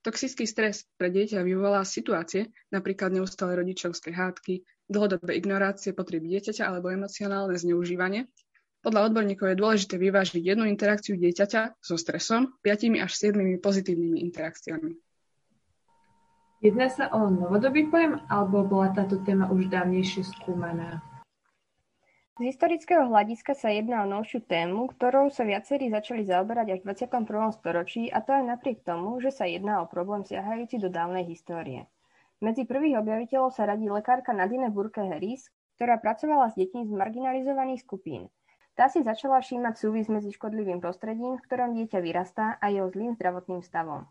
Toxický 0.00 0.48
stres 0.48 0.88
pre 0.96 1.12
dieťa 1.12 1.44
vyvolá 1.44 1.84
situácie, 1.84 2.48
napríklad 2.72 3.12
neustále 3.12 3.52
rodičovské 3.60 4.16
hádky, 4.16 4.64
dlhodobé 4.88 5.36
ignorácie 5.36 5.92
potrieb 5.92 6.24
dieťaťa 6.24 6.64
alebo 6.64 6.88
emocionálne 6.88 7.60
zneužívanie. 7.60 8.32
Podľa 8.80 9.12
odborníkov 9.12 9.52
je 9.52 9.60
dôležité 9.60 9.94
vyvážiť 10.00 10.40
jednu 10.40 10.64
interakciu 10.64 11.20
dieťaťa 11.20 11.84
so 11.84 12.00
stresom 12.00 12.56
5 12.64 13.04
až 13.04 13.12
7 13.12 13.60
pozitívnymi 13.60 14.24
interakciami. 14.32 15.11
Jedná 16.62 16.86
sa 16.86 17.10
o 17.10 17.26
novodobý 17.26 17.90
pojem, 17.90 18.22
alebo 18.30 18.62
bola 18.62 18.94
táto 18.94 19.18
téma 19.26 19.50
už 19.50 19.66
dávnejšie 19.66 20.22
skúmaná? 20.22 21.02
Z 22.38 22.54
historického 22.54 23.10
hľadiska 23.10 23.58
sa 23.58 23.74
jedná 23.74 24.06
o 24.06 24.10
novšiu 24.10 24.46
tému, 24.46 24.86
ktorou 24.94 25.26
sa 25.26 25.42
viacerí 25.42 25.90
začali 25.90 26.22
zaoberať 26.22 26.78
až 26.78 26.78
v 26.86 26.94
21. 26.94 27.58
storočí 27.58 28.02
a 28.14 28.22
to 28.22 28.30
aj 28.38 28.46
napriek 28.46 28.86
tomu, 28.86 29.18
že 29.18 29.34
sa 29.34 29.50
jedná 29.50 29.82
o 29.82 29.90
problém 29.90 30.22
siahajúci 30.22 30.78
do 30.78 30.86
dávnej 30.86 31.26
histórie. 31.26 31.90
Medzi 32.38 32.62
prvých 32.62 33.02
objaviteľov 33.02 33.50
sa 33.50 33.66
radí 33.66 33.90
lekárka 33.90 34.30
Nadine 34.30 34.70
Burke 34.70 35.02
Harris, 35.02 35.50
ktorá 35.82 35.98
pracovala 35.98 36.54
s 36.54 36.54
deťmi 36.62 36.86
z 36.86 36.92
marginalizovaných 36.94 37.82
skupín. 37.82 38.30
Tá 38.78 38.86
si 38.86 39.02
začala 39.02 39.42
všímať 39.42 39.74
súvis 39.82 40.06
medzi 40.06 40.30
škodlivým 40.30 40.78
prostredím, 40.78 41.42
v 41.42 41.44
ktorom 41.50 41.74
dieťa 41.74 41.98
vyrastá 41.98 42.54
a 42.62 42.70
jeho 42.70 42.86
zlým 42.86 43.18
zdravotným 43.18 43.66
stavom. 43.66 44.06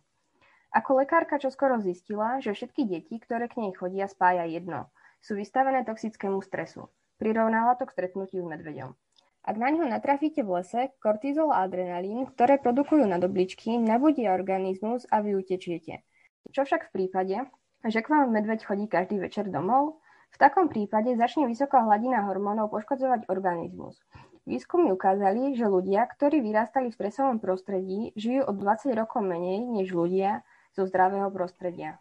Ako 0.71 1.03
lekárka 1.03 1.35
čoskoro 1.35 1.83
zistila, 1.83 2.39
že 2.39 2.55
všetky 2.55 2.87
deti, 2.87 3.19
ktoré 3.19 3.51
k 3.51 3.59
nej 3.59 3.75
chodia, 3.75 4.07
spája 4.07 4.47
jedno. 4.47 4.87
Sú 5.19 5.35
vystavené 5.35 5.83
toxickému 5.83 6.39
stresu. 6.39 6.87
Prirovnala 7.19 7.75
to 7.75 7.83
k 7.83 7.91
stretnutiu 7.91 8.47
s 8.47 8.47
medveďom. 8.47 8.95
Ak 9.43 9.59
na 9.59 9.67
ňo 9.67 9.91
natrafíte 9.91 10.47
v 10.47 10.63
lese, 10.63 10.95
kortizol 11.03 11.51
a 11.51 11.67
adrenalín, 11.67 12.23
ktoré 12.23 12.55
produkujú 12.55 13.03
nadobličky, 13.03 13.75
nabudia 13.83 14.31
organizmus 14.31 15.03
a 15.11 15.19
vy 15.19 15.35
utečiete. 15.35 16.07
Čo 16.55 16.63
však 16.63 16.87
v 16.87 16.93
prípade, 17.03 17.35
že 17.83 17.99
k 17.99 18.07
vám 18.07 18.31
medveď 18.31 18.63
chodí 18.63 18.87
každý 18.87 19.19
večer 19.19 19.51
domov? 19.51 19.99
V 20.31 20.39
takom 20.39 20.71
prípade 20.71 21.19
začne 21.19 21.51
vysoká 21.51 21.83
hladina 21.83 22.23
hormónov 22.31 22.71
poškodzovať 22.71 23.27
organizmus. 23.27 23.99
Výskumy 24.47 24.95
ukázali, 24.95 25.51
že 25.59 25.67
ľudia, 25.67 26.07
ktorí 26.07 26.39
vyrastali 26.39 26.89
v 26.89 26.97
stresovom 26.97 27.43
prostredí, 27.43 28.15
žijú 28.15 28.47
o 28.47 28.55
20 28.55 28.95
rokov 28.95 29.19
menej 29.19 29.67
než 29.67 29.91
ľudia 29.91 30.47
zo 30.71 30.87
zdravého 30.87 31.27
prostredia. 31.31 31.99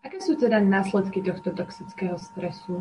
Aké 0.00 0.20
sú 0.20 0.36
teda 0.36 0.60
následky 0.64 1.20
tohto 1.20 1.52
toxického 1.52 2.16
stresu? 2.16 2.80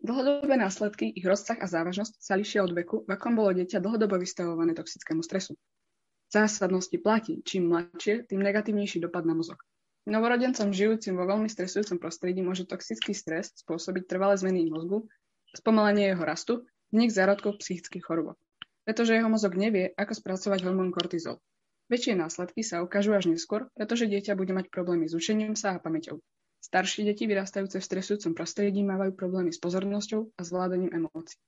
Dlhodobé 0.00 0.56
následky, 0.56 1.12
ich 1.12 1.24
rozsah 1.24 1.56
a 1.60 1.66
závažnosť 1.68 2.20
sa 2.20 2.36
lišia 2.36 2.64
od 2.64 2.72
veku, 2.72 3.04
v 3.04 3.10
akom 3.10 3.36
bolo 3.36 3.52
dieťa 3.52 3.80
dlhodobo 3.80 4.16
vystavované 4.20 4.72
toxickému 4.76 5.20
stresu. 5.24 5.56
V 5.56 6.30
zásadnosti 6.30 6.96
platí, 7.00 7.40
čím 7.44 7.68
mladšie, 7.72 8.28
tým 8.28 8.40
negatívnejší 8.40 9.02
dopad 9.02 9.24
na 9.24 9.36
mozog. 9.36 9.60
Novorodencom 10.06 10.70
žijúcim 10.70 11.18
vo 11.18 11.26
veľmi 11.26 11.50
stresujúcom 11.50 11.98
prostredí 11.98 12.38
môže 12.38 12.62
toxický 12.70 13.10
stres 13.10 13.50
spôsobiť 13.66 14.06
trvalé 14.06 14.38
zmeny 14.38 14.70
mozgu, 14.70 15.10
spomalenie 15.58 16.14
jeho 16.14 16.22
rastu, 16.22 16.54
vznik 16.94 17.10
zárodkov 17.10 17.58
psychických 17.58 18.06
chorôb. 18.06 18.38
Pretože 18.86 19.18
jeho 19.18 19.26
mozog 19.26 19.58
nevie, 19.58 19.90
ako 19.98 20.14
spracovať 20.14 20.62
hormón 20.62 20.94
kortizol. 20.94 21.42
Väčšie 21.86 22.18
následky 22.18 22.66
sa 22.66 22.82
ukážu 22.82 23.14
až 23.14 23.30
neskôr, 23.30 23.70
pretože 23.78 24.10
dieťa 24.10 24.34
bude 24.34 24.50
mať 24.50 24.74
problémy 24.74 25.06
s 25.06 25.14
učením 25.14 25.54
sa 25.54 25.78
a 25.78 25.82
pamäťou. 25.82 26.18
Staršie 26.58 27.06
deti 27.06 27.30
vyrastajúce 27.30 27.78
v 27.78 27.86
stresujúcom 27.86 28.34
prostredí 28.34 28.82
mávajú 28.82 29.14
problémy 29.14 29.54
s 29.54 29.62
pozornosťou 29.62 30.34
a 30.34 30.40
zvládaním 30.42 30.90
emócií. 30.90 31.38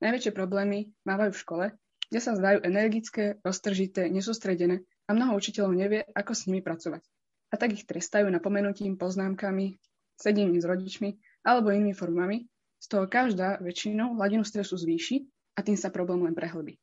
Najväčšie 0.00 0.32
problémy 0.32 0.88
mávajú 1.04 1.36
v 1.36 1.42
škole, 1.44 1.66
kde 2.08 2.20
sa 2.24 2.32
zdajú 2.32 2.64
energické, 2.64 3.36
roztržité, 3.44 4.08
nesústredené 4.08 4.80
a 5.06 5.12
mnoho 5.12 5.36
učiteľov 5.36 5.76
nevie, 5.76 6.00
ako 6.16 6.32
s 6.32 6.48
nimi 6.48 6.64
pracovať. 6.64 7.04
A 7.52 7.60
tak 7.60 7.76
ich 7.76 7.84
trestajú 7.84 8.32
napomenutím, 8.32 8.96
poznámkami, 8.96 9.76
sedením 10.16 10.56
s 10.56 10.64
rodičmi 10.64 11.20
alebo 11.44 11.68
inými 11.68 11.92
formami, 11.92 12.48
z 12.80 12.86
toho 12.88 13.04
každá 13.06 13.60
väčšinou 13.60 14.16
hladinu 14.16 14.42
stresu 14.42 14.74
zvýši 14.80 15.28
a 15.54 15.60
tým 15.60 15.76
sa 15.76 15.92
problém 15.92 16.24
len 16.24 16.34
prehlbí. 16.34 16.80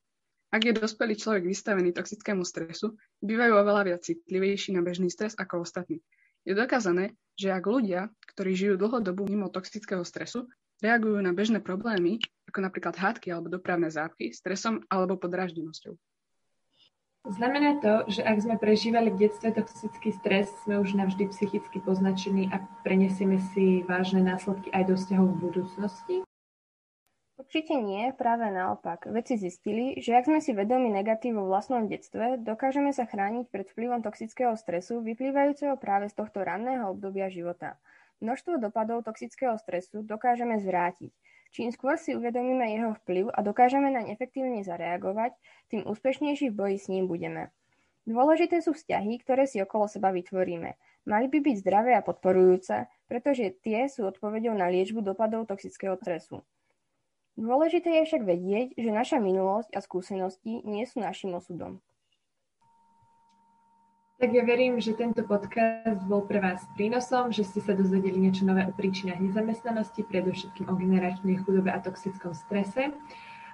Ak 0.50 0.66
je 0.66 0.74
dospelý 0.74 1.14
človek 1.14 1.46
vystavený 1.46 1.94
toxickému 1.94 2.42
stresu, 2.42 2.98
bývajú 3.22 3.54
oveľa 3.54 3.82
viac 3.86 4.02
citlivejší 4.02 4.74
na 4.74 4.82
bežný 4.82 5.14
stres 5.14 5.38
ako 5.38 5.62
ostatní 5.62 6.02
je 6.48 6.54
dokázané, 6.56 7.14
že 7.38 7.52
ak 7.52 7.64
ľudia, 7.68 8.10
ktorí 8.36 8.56
žijú 8.56 8.76
dlhodobu 8.80 9.28
mimo 9.28 9.52
toxického 9.52 10.02
stresu, 10.02 10.48
reagujú 10.80 11.20
na 11.20 11.36
bežné 11.36 11.60
problémy, 11.60 12.18
ako 12.48 12.60
napríklad 12.64 12.96
hádky 12.96 13.30
alebo 13.30 13.52
dopravné 13.52 13.92
zápchy, 13.92 14.32
stresom 14.32 14.82
alebo 14.88 15.20
podráždenosťou. 15.20 15.94
Znamená 17.30 17.84
to, 17.84 18.08
že 18.08 18.24
ak 18.24 18.40
sme 18.40 18.56
prežívali 18.56 19.12
v 19.12 19.28
detstve 19.28 19.52
toxický 19.52 20.16
stres, 20.16 20.48
sme 20.64 20.80
už 20.80 20.96
navždy 20.96 21.28
psychicky 21.36 21.84
poznačení 21.84 22.48
a 22.50 22.64
prenesieme 22.82 23.44
si 23.54 23.84
vážne 23.86 24.24
následky 24.24 24.72
aj 24.72 24.84
do 24.88 24.96
vzťahov 24.96 25.28
v 25.36 25.42
budúcnosti? 25.52 26.16
Určite 27.40 27.72
nie, 27.80 28.12
práve 28.12 28.52
naopak. 28.52 29.08
Vedci 29.08 29.40
zistili, 29.40 29.96
že 29.96 30.12
ak 30.12 30.28
sme 30.28 30.44
si 30.44 30.52
vedomi 30.52 30.92
negatív 30.92 31.40
vo 31.40 31.48
vlastnom 31.48 31.88
detstve, 31.88 32.36
dokážeme 32.36 32.92
sa 32.92 33.08
chrániť 33.08 33.48
pred 33.48 33.64
vplyvom 33.64 34.04
toxického 34.04 34.60
stresu 34.60 35.00
vyplývajúceho 35.00 35.80
práve 35.80 36.12
z 36.12 36.20
tohto 36.20 36.44
ranného 36.44 36.92
obdobia 36.92 37.32
života. 37.32 37.80
Množstvo 38.20 38.60
dopadov 38.60 39.08
toxického 39.08 39.56
stresu 39.56 40.04
dokážeme 40.04 40.60
zvrátiť. 40.60 41.16
Čím 41.56 41.72
skôr 41.72 41.96
si 41.96 42.12
uvedomíme 42.12 42.76
jeho 42.76 42.92
vplyv 43.08 43.32
a 43.32 43.40
dokážeme 43.40 43.88
naň 43.88 44.12
efektívne 44.12 44.60
zareagovať, 44.68 45.32
tým 45.72 45.88
úspešnejší 45.88 46.52
v 46.52 46.58
boji 46.60 46.76
s 46.76 46.92
ním 46.92 47.08
budeme. 47.08 47.56
Dôležité 48.04 48.60
sú 48.60 48.76
vzťahy, 48.76 49.16
ktoré 49.24 49.48
si 49.48 49.64
okolo 49.64 49.88
seba 49.88 50.12
vytvoríme. 50.12 50.76
Mali 51.08 51.32
by 51.32 51.40
byť 51.40 51.56
zdravé 51.64 51.96
a 51.96 52.04
podporujúce, 52.04 52.92
pretože 53.08 53.56
tie 53.64 53.88
sú 53.88 54.12
odpovedou 54.12 54.52
na 54.52 54.68
liečbu 54.68 55.00
dopadov 55.00 55.48
toxického 55.48 55.96
stresu. 55.96 56.44
Dôležité 57.40 58.04
je 58.04 58.04
však 58.04 58.28
vedieť, 58.28 58.68
že 58.76 58.92
naša 58.92 59.24
minulosť 59.24 59.72
a 59.72 59.80
skúsenosti 59.80 60.60
nie 60.68 60.84
sú 60.84 61.00
našim 61.00 61.32
osudom. 61.32 61.80
Tak 64.20 64.36
ja 64.36 64.44
verím, 64.44 64.84
že 64.84 65.00
tento 65.00 65.24
podcast 65.24 66.04
bol 66.04 66.28
pre 66.28 66.44
vás 66.44 66.60
prínosom, 66.76 67.32
že 67.32 67.48
ste 67.48 67.64
sa 67.64 67.72
dozvedeli 67.72 68.20
niečo 68.20 68.44
nové 68.44 68.68
o 68.68 68.76
príčinách 68.76 69.24
nezamestnanosti, 69.24 70.04
predovšetkým 70.04 70.68
o 70.68 70.76
generačnej 70.76 71.40
chudobe 71.40 71.72
a 71.72 71.80
toxickom 71.80 72.36
strese. 72.36 72.92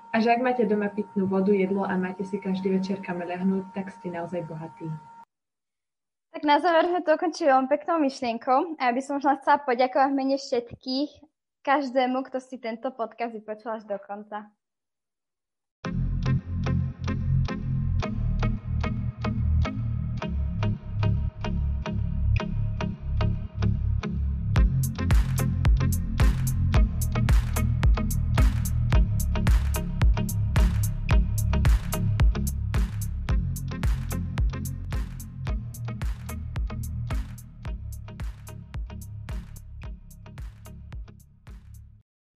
A 0.10 0.15
že 0.18 0.34
ak 0.34 0.42
máte 0.42 0.65
doma 0.65 0.89
pitnú 0.89 1.30
vodu, 1.30 1.54
jedlo 1.54 1.86
a 1.86 1.94
máte 1.94 2.25
si 2.25 2.42
každý 2.42 2.74
večer 2.74 3.06
kam 3.06 3.22
ľahnúť, 3.22 3.70
tak 3.77 3.94
ste 3.94 4.10
naozaj 4.10 4.50
bohatí. 4.50 4.89
Tak 6.34 6.42
na 6.42 6.58
záver 6.58 6.89
sme 6.89 7.06
to 7.06 7.13
ukončili 7.13 7.54
len 7.54 7.70
peknou 7.70 8.01
myšlienkou 8.01 8.82
a 8.82 8.89
ja 8.89 8.92
by 8.98 9.01
som 9.06 9.22
chcela 9.22 9.62
poďakovať 9.62 10.10
v 10.10 10.18
mene 10.18 10.38
všetkých 10.42 11.35
každému, 11.65 12.22
kto 12.29 12.38
si 12.38 12.62
tento 12.62 12.93
podcast 12.93 13.34
vypočul 13.34 13.74
až 13.74 13.89
do 13.89 13.98
konca. 13.98 14.53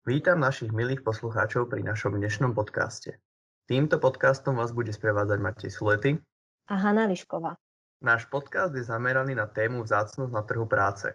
Vítam 0.09 0.41
našich 0.41 0.73
milých 0.73 1.05
poslucháčov 1.05 1.69
pri 1.69 1.85
našom 1.85 2.17
dnešnom 2.17 2.57
podcaste. 2.57 3.21
Týmto 3.69 4.01
podcastom 4.01 4.57
vás 4.57 4.73
bude 4.73 4.89
sprevádzať 4.89 5.37
Matej 5.37 5.69
Sulety 5.69 6.17
a 6.73 6.75
Hanna 6.81 7.05
Lišková. 7.05 7.61
Náš 8.01 8.25
podcast 8.33 8.73
je 8.73 8.89
zameraný 8.89 9.37
na 9.37 9.45
tému 9.45 9.85
vzácnosť 9.85 10.33
na 10.33 10.41
trhu 10.49 10.65
práce. 10.65 11.13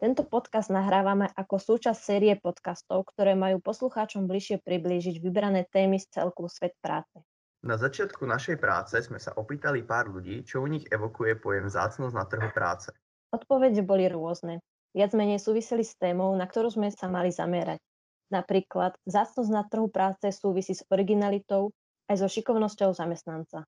Tento 0.00 0.24
podcast 0.24 0.72
nahrávame 0.72 1.28
ako 1.36 1.60
súčasť 1.60 2.00
série 2.00 2.32
podcastov, 2.40 3.04
ktoré 3.12 3.36
majú 3.36 3.60
poslucháčom 3.60 4.24
bližšie 4.24 4.64
priblížiť 4.64 5.20
vybrané 5.20 5.68
témy 5.68 6.00
z 6.00 6.16
celku 6.16 6.48
Svet 6.48 6.72
práce. 6.80 7.20
Na 7.60 7.76
začiatku 7.76 8.24
našej 8.24 8.56
práce 8.56 8.96
sme 9.04 9.20
sa 9.20 9.36
opýtali 9.36 9.84
pár 9.84 10.08
ľudí, 10.08 10.40
čo 10.48 10.64
u 10.64 10.72
nich 10.72 10.88
evokuje 10.88 11.36
pojem 11.36 11.68
vzácnosť 11.68 12.14
na 12.16 12.24
trhu 12.24 12.48
práce. 12.48 12.96
Odpovede 13.28 13.84
boli 13.84 14.08
rôzne. 14.08 14.64
Viac 14.96 15.12
menej 15.12 15.36
súviseli 15.36 15.84
s 15.84 16.00
témou, 16.00 16.32
na 16.32 16.48
ktorú 16.48 16.72
sme 16.72 16.88
sa 16.88 17.12
mali 17.12 17.28
zamerať. 17.28 17.76
Napríklad 18.30 18.94
zácnosť 19.08 19.50
na 19.50 19.64
trhu 19.66 19.90
práce 19.90 20.30
súvisí 20.30 20.76
s 20.76 20.86
originalitou 20.92 21.74
aj 22.06 22.22
so 22.22 22.28
šikovnosťou 22.28 22.94
zamestnanca. 22.94 23.66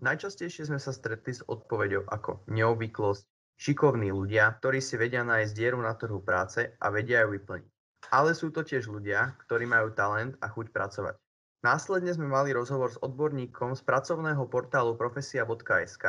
Najčastejšie 0.00 0.72
sme 0.72 0.80
sa 0.80 0.96
stretli 0.96 1.36
s 1.36 1.44
odpoveďou 1.44 2.08
ako 2.08 2.48
neobvyklosť, 2.48 3.24
šikovní 3.60 4.08
ľudia, 4.08 4.48
ktorí 4.56 4.80
si 4.80 4.96
vedia 4.96 5.20
nájsť 5.20 5.52
dieru 5.52 5.84
na 5.84 5.92
trhu 5.92 6.24
práce 6.24 6.72
a 6.80 6.86
vedia 6.88 7.28
ju 7.28 7.36
vyplniť. 7.36 7.68
Ale 8.08 8.32
sú 8.32 8.48
to 8.48 8.64
tiež 8.64 8.88
ľudia, 8.88 9.36
ktorí 9.44 9.68
majú 9.68 9.92
talent 9.92 10.40
a 10.40 10.48
chuť 10.48 10.72
pracovať. 10.72 11.20
Následne 11.60 12.16
sme 12.16 12.24
mali 12.24 12.56
rozhovor 12.56 12.88
s 12.88 13.02
odborníkom 13.04 13.76
z 13.76 13.84
pracovného 13.84 14.48
portálu 14.48 14.96
profesia.sk, 14.96 16.04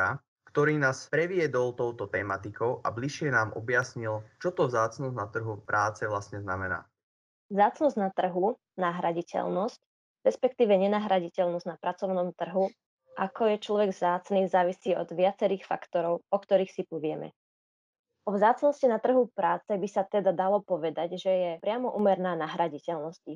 ktorý 0.47 0.79
nás 0.79 1.11
previedol 1.11 1.75
touto 1.75 2.07
tematikou 2.07 2.79
a 2.79 2.91
bližšie 2.91 3.35
nám 3.35 3.51
objasnil, 3.59 4.23
čo 4.39 4.55
to 4.55 4.71
vzácnosť 4.71 5.15
na 5.15 5.27
trhu 5.27 5.59
práce 5.67 6.07
vlastne 6.07 6.39
znamená. 6.39 6.87
Zácnosť 7.51 7.97
na 7.99 8.09
trhu, 8.15 8.55
nahraditeľnosť, 8.79 9.79
respektíve 10.23 10.71
nenahraditeľnosť 10.71 11.67
na 11.67 11.75
pracovnom 11.75 12.31
trhu, 12.31 12.71
ako 13.19 13.41
je 13.51 13.57
človek 13.59 13.91
zácný, 13.91 14.47
závisí 14.47 14.95
od 14.95 15.11
viacerých 15.11 15.67
faktorov, 15.67 16.23
o 16.31 16.37
ktorých 16.39 16.71
si 16.71 16.87
povieme. 16.87 17.35
O 18.23 18.31
vzácnosti 18.31 18.87
na 18.87 19.03
trhu 19.03 19.27
práce 19.35 19.67
by 19.67 19.87
sa 19.89 20.07
teda 20.07 20.31
dalo 20.31 20.63
povedať, 20.63 21.19
že 21.19 21.31
je 21.31 21.51
priamo 21.59 21.91
umerná 21.91 22.39
nahraditeľnosti. 22.39 23.35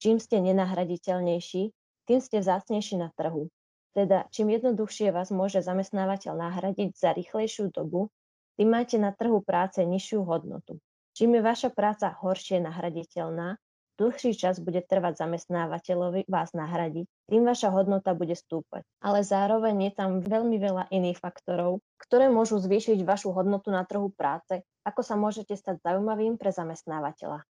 Čím 0.00 0.16
ste 0.16 0.40
nenahraditeľnejší, 0.40 1.62
tým 2.08 2.20
ste 2.24 2.40
vzácnejší 2.40 2.96
na 2.96 3.12
trhu. 3.12 3.52
Teda 3.92 4.26
čím 4.32 4.56
jednoduchšie 4.56 5.12
vás 5.12 5.28
môže 5.28 5.60
zamestnávateľ 5.60 6.32
nahradiť 6.32 6.90
za 6.96 7.10
rýchlejšiu 7.12 7.74
dobu, 7.74 8.08
tým 8.56 8.70
máte 8.70 8.96
na 8.96 9.10
trhu 9.12 9.42
práce 9.42 9.82
nižšiu 9.82 10.22
hodnotu. 10.22 10.78
Čím 11.14 11.38
je 11.38 11.46
vaša 11.46 11.70
práca 11.70 12.10
horšie 12.10 12.58
nahraditeľná, 12.58 13.54
dlhší 14.02 14.34
čas 14.34 14.58
bude 14.58 14.82
trvať 14.82 15.22
zamestnávateľovi 15.22 16.26
vás 16.26 16.50
nahradiť, 16.50 17.06
tým 17.30 17.46
vaša 17.46 17.70
hodnota 17.70 18.18
bude 18.18 18.34
stúpať. 18.34 18.82
Ale 18.98 19.22
zároveň 19.22 19.78
je 19.78 19.92
tam 19.94 20.18
veľmi 20.18 20.58
veľa 20.58 20.90
iných 20.90 21.22
faktorov, 21.22 21.78
ktoré 22.02 22.26
môžu 22.26 22.58
zvýšiť 22.58 23.06
vašu 23.06 23.30
hodnotu 23.30 23.70
na 23.70 23.86
trhu 23.86 24.10
práce, 24.10 24.58
ako 24.82 25.06
sa 25.06 25.14
môžete 25.14 25.54
stať 25.54 25.86
zaujímavým 25.86 26.34
pre 26.34 26.50
zamestnávateľa. 26.50 27.46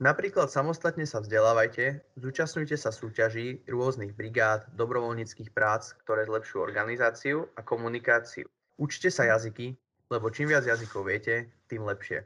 Napríklad 0.00 0.48
samostatne 0.48 1.04
sa 1.04 1.20
vzdelávajte, 1.20 2.16
zúčastňujte 2.16 2.80
sa 2.80 2.88
súťaží 2.88 3.64
rôznych 3.68 4.16
brigád, 4.16 4.68
dobrovoľníckých 4.72 5.52
prác, 5.52 5.92
ktoré 6.00 6.24
zlepšujú 6.24 6.64
organizáciu 6.64 7.44
a 7.56 7.60
komunikáciu. 7.60 8.48
Učte 8.80 9.12
sa 9.12 9.28
jazyky, 9.28 9.76
lebo 10.08 10.32
čím 10.32 10.48
viac 10.52 10.64
jazykov 10.64 11.08
viete, 11.08 11.52
tým 11.68 11.84
lepšie. 11.84 12.24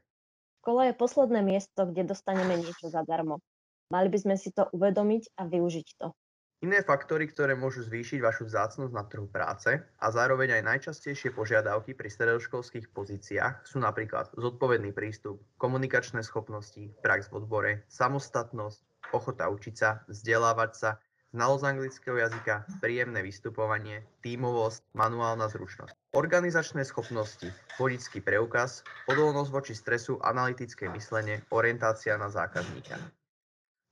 Škola 0.61 0.93
je 0.93 0.95
posledné 1.01 1.41
miesto, 1.41 1.89
kde 1.89 2.13
dostaneme 2.13 2.61
niečo 2.61 2.93
zadarmo. 2.93 3.41
Mali 3.89 4.13
by 4.13 4.19
sme 4.21 4.37
si 4.37 4.53
to 4.53 4.69
uvedomiť 4.77 5.33
a 5.41 5.49
využiť 5.49 5.89
to. 5.97 6.13
Iné 6.61 6.85
faktory, 6.85 7.25
ktoré 7.25 7.57
môžu 7.57 7.81
zvýšiť 7.89 8.21
vašu 8.21 8.45
vzácnosť 8.45 8.93
na 8.93 9.09
trhu 9.09 9.25
práce 9.25 9.81
a 9.81 10.07
zároveň 10.13 10.61
aj 10.61 10.69
najčastejšie 10.69 11.33
požiadavky 11.33 11.97
pri 11.97 12.13
stredoškolských 12.13 12.93
pozíciách 12.93 13.65
sú 13.65 13.81
napríklad 13.81 14.29
zodpovedný 14.37 14.93
prístup, 14.93 15.41
komunikačné 15.57 16.21
schopnosti, 16.21 16.93
prax 17.01 17.33
v 17.33 17.41
odbore, 17.41 17.73
samostatnosť, 17.89 18.85
ochota 19.17 19.49
učiť 19.49 19.75
sa, 19.75 20.05
vzdelávať 20.13 20.73
sa, 20.77 20.91
znalosť 21.31 21.65
anglického 21.67 22.17
jazyka, 22.19 22.67
príjemné 22.83 23.23
vystupovanie, 23.23 24.03
tímovosť, 24.23 24.83
manuálna 24.95 25.47
zručnosť. 25.51 25.95
Organizačné 26.15 26.83
schopnosti, 26.83 27.51
vodický 27.79 28.19
preukaz, 28.19 28.83
odolnosť 29.07 29.51
voči 29.51 29.75
stresu, 29.75 30.19
analytické 30.23 30.91
myslenie, 30.91 31.43
orientácia 31.55 32.19
na 32.19 32.31
zákazníka. 32.31 32.99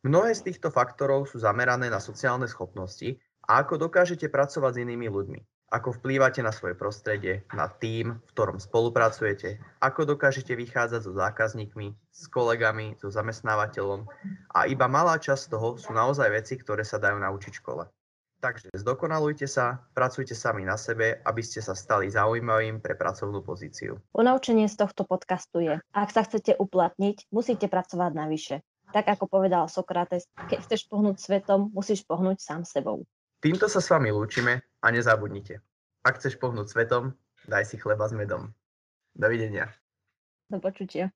Mnohé 0.06 0.34
z 0.34 0.50
týchto 0.50 0.70
faktorov 0.70 1.26
sú 1.26 1.42
zamerané 1.42 1.90
na 1.90 1.98
sociálne 1.98 2.46
schopnosti 2.46 3.18
a 3.46 3.62
ako 3.62 3.90
dokážete 3.90 4.30
pracovať 4.30 4.78
s 4.78 4.82
inými 4.86 5.10
ľuďmi 5.10 5.57
ako 5.68 6.00
vplývate 6.00 6.40
na 6.40 6.48
svoje 6.48 6.72
prostredie, 6.72 7.44
na 7.52 7.68
tým, 7.68 8.16
v 8.16 8.30
ktorom 8.32 8.56
spolupracujete, 8.56 9.60
ako 9.84 10.16
dokážete 10.16 10.56
vychádzať 10.56 11.00
so 11.04 11.12
zákazníkmi, 11.12 11.92
s 12.08 12.24
kolegami, 12.32 12.96
so 12.96 13.12
zamestnávateľom 13.12 14.08
a 14.56 14.64
iba 14.64 14.86
malá 14.88 15.20
časť 15.20 15.52
toho 15.52 15.76
sú 15.76 15.92
naozaj 15.92 16.32
veci, 16.32 16.56
ktoré 16.56 16.82
sa 16.82 16.96
dajú 16.96 17.20
naučiť 17.20 17.52
v 17.52 17.60
škole. 17.60 17.84
Takže 18.38 18.70
zdokonalujte 18.70 19.50
sa, 19.50 19.82
pracujte 19.98 20.30
sami 20.30 20.62
na 20.62 20.78
sebe, 20.78 21.18
aby 21.26 21.42
ste 21.42 21.58
sa 21.58 21.74
stali 21.74 22.06
zaujímavým 22.06 22.78
pre 22.78 22.94
pracovnú 22.94 23.42
pozíciu. 23.42 23.98
Ponaučenie 24.14 24.70
z 24.70 24.78
tohto 24.78 25.02
podcastu 25.02 25.58
je, 25.58 25.74
ak 25.90 26.08
sa 26.14 26.22
chcete 26.22 26.54
uplatniť, 26.54 27.34
musíte 27.34 27.66
pracovať 27.66 28.12
navyše. 28.14 28.56
Tak 28.94 29.10
ako 29.18 29.26
povedal 29.26 29.66
Sokrates, 29.66 30.30
keď 30.48 30.64
chceš 30.64 30.86
pohnúť 30.86 31.18
svetom, 31.18 31.74
musíš 31.74 32.06
pohnúť 32.06 32.38
sám 32.38 32.62
sebou. 32.62 33.04
Týmto 33.38 33.70
sa 33.70 33.78
s 33.78 33.86
vami 33.86 34.10
lúčime 34.10 34.66
a 34.82 34.86
nezabudnite. 34.90 35.62
Ak 36.02 36.18
chceš 36.18 36.42
pohnúť 36.42 36.74
svetom, 36.74 37.14
daj 37.46 37.70
si 37.70 37.78
chleba 37.78 38.10
s 38.10 38.14
medom. 38.14 38.50
Dovidenia. 39.14 39.70
Do 40.50 40.58
počutia. 40.58 41.14